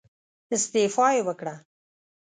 [0.55, 1.55] استعفا يې وکړه.